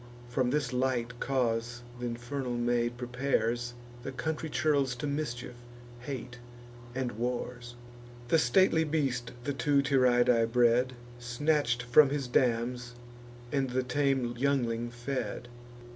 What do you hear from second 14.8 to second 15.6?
fed.